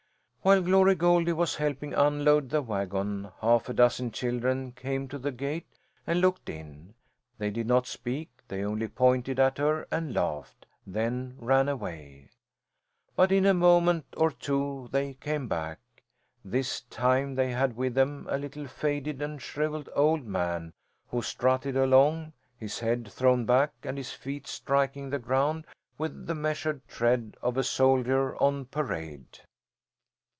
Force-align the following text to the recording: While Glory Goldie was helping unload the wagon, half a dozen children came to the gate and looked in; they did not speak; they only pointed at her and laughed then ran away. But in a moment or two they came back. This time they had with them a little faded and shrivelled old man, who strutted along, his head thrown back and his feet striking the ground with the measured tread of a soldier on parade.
While 0.43 0.63
Glory 0.63 0.95
Goldie 0.95 1.33
was 1.33 1.57
helping 1.57 1.93
unload 1.93 2.49
the 2.49 2.63
wagon, 2.63 3.29
half 3.41 3.69
a 3.69 3.73
dozen 3.73 4.09
children 4.09 4.71
came 4.71 5.07
to 5.09 5.19
the 5.19 5.31
gate 5.31 5.67
and 6.07 6.19
looked 6.19 6.49
in; 6.49 6.95
they 7.37 7.51
did 7.51 7.67
not 7.67 7.85
speak; 7.85 8.31
they 8.47 8.65
only 8.65 8.87
pointed 8.87 9.37
at 9.39 9.59
her 9.59 9.87
and 9.91 10.15
laughed 10.15 10.65
then 10.87 11.35
ran 11.37 11.69
away. 11.69 12.29
But 13.15 13.31
in 13.31 13.45
a 13.45 13.53
moment 13.53 14.05
or 14.17 14.31
two 14.31 14.89
they 14.91 15.13
came 15.13 15.47
back. 15.47 15.77
This 16.43 16.81
time 16.89 17.35
they 17.35 17.51
had 17.51 17.75
with 17.77 17.93
them 17.93 18.25
a 18.27 18.39
little 18.39 18.65
faded 18.65 19.21
and 19.21 19.39
shrivelled 19.39 19.89
old 19.95 20.25
man, 20.25 20.73
who 21.09 21.21
strutted 21.21 21.77
along, 21.77 22.33
his 22.57 22.79
head 22.79 23.07
thrown 23.07 23.45
back 23.45 23.73
and 23.83 23.95
his 23.95 24.09
feet 24.11 24.47
striking 24.47 25.11
the 25.11 25.19
ground 25.19 25.67
with 25.99 26.25
the 26.25 26.33
measured 26.33 26.87
tread 26.87 27.37
of 27.43 27.57
a 27.57 27.63
soldier 27.63 28.35
on 28.41 28.65
parade. 28.65 29.41